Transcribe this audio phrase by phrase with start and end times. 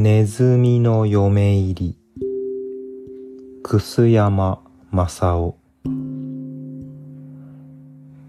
[0.00, 1.96] ネズミの嫁入り。
[3.64, 4.60] 楠山
[4.92, 5.56] 正夫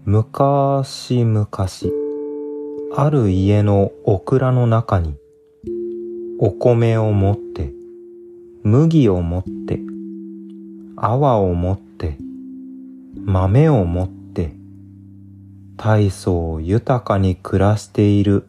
[0.04, 1.48] 昔々
[2.96, 5.14] ある家のオクラの中に
[6.40, 7.72] お米を持って
[8.64, 9.78] 麦を持って
[10.96, 12.18] 泡を持って
[13.14, 14.56] 豆を持って
[15.76, 18.48] 大層豊かに暮らしている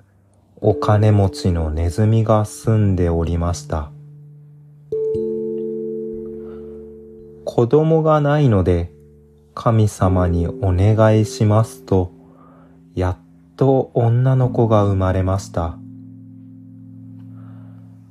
[0.63, 3.91] お金持ちのネズミが住んでおりました。
[7.45, 8.93] 子供がないので
[9.55, 12.11] 神様にお願いしますと、
[12.93, 13.17] やっ
[13.55, 15.79] と女の子が生まれました。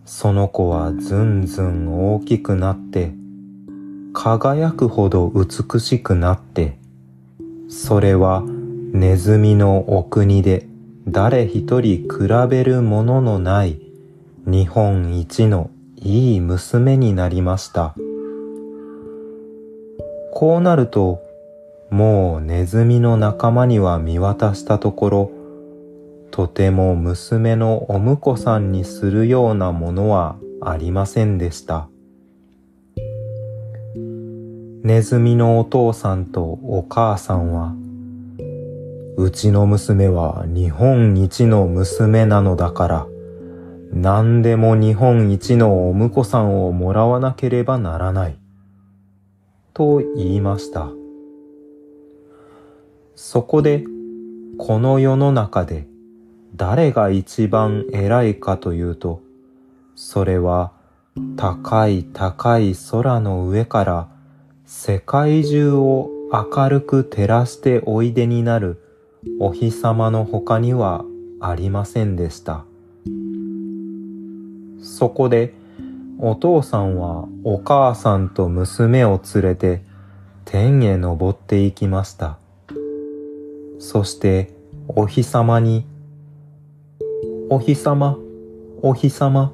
[0.05, 3.13] その子はずんずん大きくなって、
[4.13, 6.81] 輝くほど美しくなって、
[7.69, 10.67] それはネズミのお国で
[11.09, 12.09] 誰一人比
[12.49, 13.81] べるもののない
[14.47, 17.95] 日本一のいい娘になりました。
[20.33, 21.23] こうなると、
[21.91, 25.31] もうネズミの仲間には見渡したところ、
[26.31, 31.89] とても娘のお婿さんにするようなものはありませんでした。
[34.83, 37.75] ネズミのお父さんとお母さんは
[39.23, 43.07] うちの娘は日本一の娘なのだから、
[43.93, 48.39] 何でも日本一のお婿さんをもらわなければならない。
[49.75, 50.89] と言いました。
[53.15, 53.85] そこで、
[54.57, 55.87] この世の中で
[56.57, 59.21] 誰が一番偉いかというと、
[59.97, 60.73] それは
[61.37, 64.09] 高い高い空の上から
[64.65, 68.83] 世界中を明るく照らしておいでになる
[69.39, 71.05] お日様の他には
[71.41, 72.65] ありませんでした。
[74.83, 75.55] そこで
[76.19, 79.83] お父さんはお母さんと娘を連れて
[80.45, 82.39] 天へ登っていきました。
[83.79, 84.55] そして
[84.89, 85.87] お日様に、
[87.49, 88.19] お日様、
[88.83, 89.53] お日様、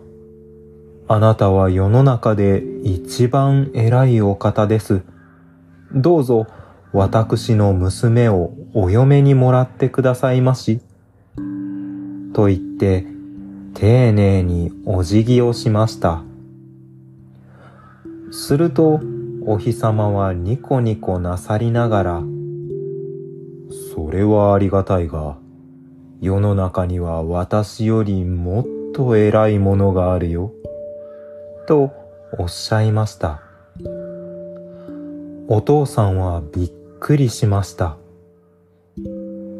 [1.08, 5.02] あなたは世の中で一番偉いお方です。
[5.92, 6.46] どうぞ
[6.92, 10.80] 私の娘をお嫁にもらってくださいまし。
[12.32, 13.06] と言って、
[13.74, 16.22] 丁寧にお辞儀をしました。
[18.30, 19.00] すると、
[19.44, 22.22] お日様はニコニコなさりながら、
[23.94, 25.36] それはありがたいが、
[26.20, 30.52] 世の中には私よりもっと偉いものがあるよ。
[31.66, 31.92] と
[32.38, 33.45] おっしゃいました。
[35.48, 37.96] お父さんはびっくりしました。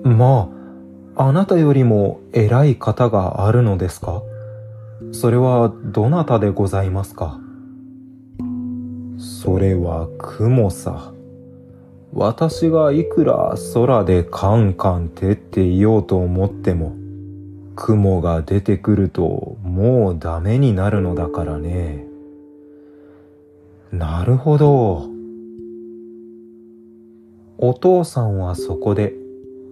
[0.03, 0.51] ま
[1.17, 4.23] あ、あなたよりも偉い方があるのですか？
[5.13, 7.39] それはどなたでございますか？
[9.19, 11.13] それは雲さ。
[12.13, 16.97] 私がいくら空でカンカン照っていようと思っても、
[17.77, 22.07] 雲が出てくるともうダメになるのだからね。
[23.93, 25.15] なるほど。
[27.59, 29.15] お父さんはそこで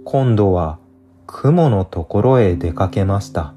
[0.05, 0.79] 今度は
[1.27, 3.53] 雲のところへ出かけました。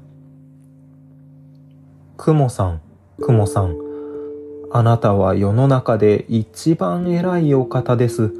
[2.18, 2.80] 雲さん、
[3.20, 3.76] 雲さん、
[4.70, 8.34] あなたは世の中で一番偉いお方です。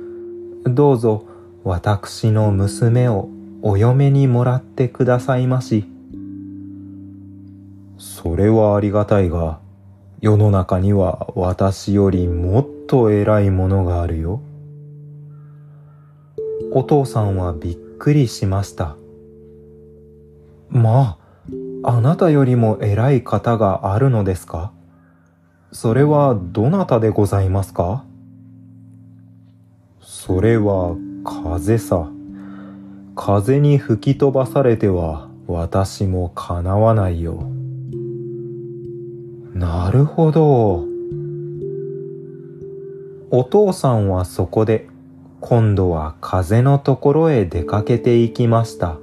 [0.65, 1.25] どうぞ
[1.65, 3.31] 私の娘を
[3.63, 5.85] お嫁にもらってくださいまし。
[7.97, 9.59] それはありがたいが、
[10.21, 14.43] 世の中には私よりもっと偉いものがあるよ。
[16.79, 18.95] お父さんはびっくりしました。
[20.69, 21.19] ま
[21.83, 24.71] あ、あなたよりも偉い方があるのですか？
[25.73, 28.05] それはどなたでございますか？
[30.01, 30.95] それは
[31.25, 32.09] 風さ。
[33.17, 37.51] 風に吹き飛ばされては私もかなわないよ。
[39.53, 40.87] なるほど。
[43.33, 44.88] お父さんはそこで
[45.41, 48.99] 今度は風のところへ出かけていきました。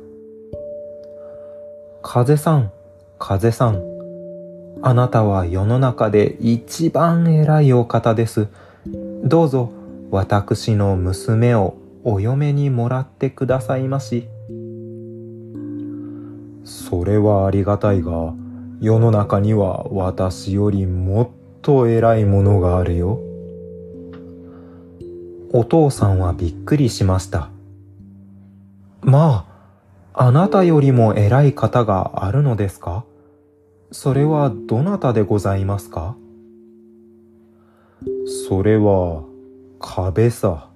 [2.01, 2.71] 風さん、
[3.17, 3.81] 風さん、
[4.81, 8.47] あなたは世の中で一番偉いお方です。
[9.23, 9.71] どうぞ
[10.11, 14.27] 私の娘をお嫁にもらってくださいまし。
[16.65, 18.33] それはありがたいが、
[18.81, 21.29] 世の中には私よりもっ
[21.61, 23.19] と偉いものがあるよ。
[25.57, 27.49] お父さんはびっくりしました。
[29.01, 29.47] ま
[30.13, 33.05] あ、あなたよりも偉い方があるのですか？
[33.89, 36.17] それはどなたでございますか？
[38.49, 39.23] それは
[39.79, 40.67] 壁さ。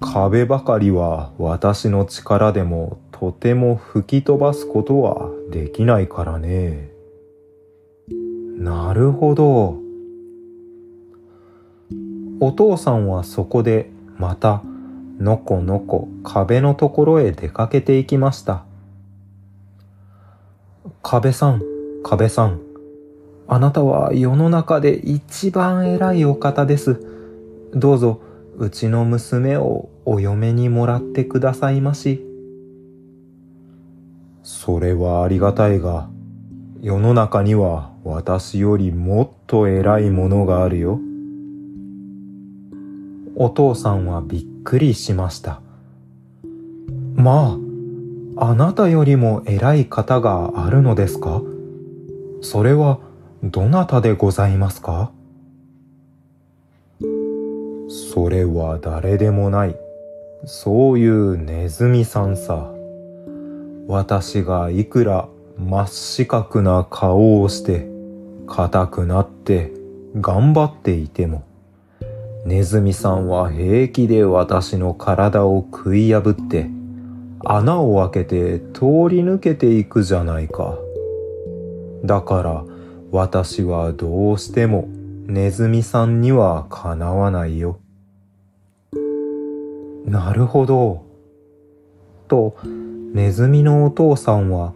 [0.00, 6.90] 壁ばかりは私の力でもとても吹き飛ばすことはできないからね。
[8.58, 9.85] なるほど。
[12.38, 14.62] お父さんはそこでまた
[15.18, 18.64] のこのこ壁のところへ出かけていきました。
[21.02, 21.62] 壁さん、
[22.02, 22.60] 壁さん。
[23.48, 27.00] あなたは世の中で一番偉いお方です。
[27.72, 28.20] どうぞ
[28.58, 32.26] うちの娘をお嫁にもらってくださいまし。
[34.42, 36.10] それはありがたいが、
[36.82, 41.00] 世の中には私よりもっと偉いものがあるよ。
[43.38, 45.60] お父さんはびっくりしました。
[47.14, 47.58] ま
[48.38, 51.42] あ、あなたよりも偉い方があるのですか？
[52.40, 52.98] それは
[53.42, 55.10] どなたでございますか？
[57.88, 59.76] それは誰でもない。
[60.46, 62.72] そういうネズミさんさ。
[63.86, 65.28] 私がいくら
[65.58, 67.86] 真っ四角な顔をして、
[68.46, 69.72] 硬くなって、
[70.20, 71.44] 頑張っていても、
[72.46, 76.70] ネズミさんは平気で私の体を食い破って、
[77.44, 80.78] 穴を開けて通り抜けていくじゃないか。
[82.04, 82.64] だから
[83.10, 84.86] 私はどうしても
[85.26, 87.80] ネズミさんにはかなわないよ。
[90.04, 91.04] なるほど。
[92.28, 92.56] と、
[93.12, 94.72] ネズミのお父さんは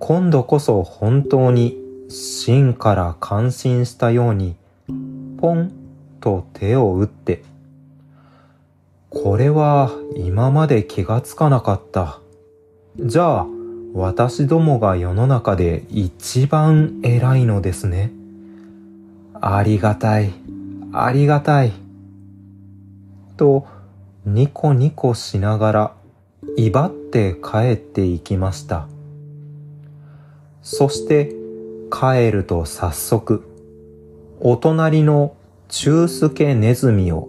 [0.00, 1.78] 今度こそ本当に
[2.08, 4.56] 真から感心したように、
[5.38, 5.83] ポン
[6.24, 7.42] と手を打って、
[9.10, 12.18] これは今まで気がつかなかった。
[12.98, 13.46] じゃあ、
[13.92, 18.10] 私どもが世の中で一番偉いのですね。
[19.34, 20.32] ありがたい、
[20.94, 21.72] ありがたい。
[23.36, 23.66] と、
[24.24, 25.94] ニコニコしながら、
[26.56, 28.88] 威張って帰っていきました。
[30.62, 31.34] そして、
[31.92, 33.46] 帰ると早速、
[34.40, 35.36] お隣の
[35.68, 37.28] 中助ネズミを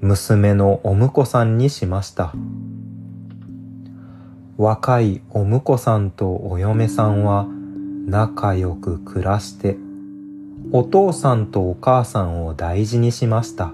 [0.00, 2.32] 娘のお婿さんにしました。
[4.56, 7.46] 若いお婿さんとお嫁さんは
[8.06, 9.76] 仲良く暮らして、
[10.72, 13.72] お父さんとお母さんを大事にしました。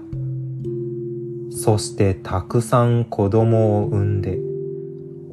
[1.51, 4.39] そしてたくさん子供を産んで、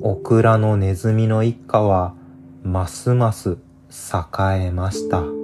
[0.01, 2.15] オクラのネズミの一家は
[2.63, 3.59] ますます
[3.91, 5.38] 栄えました。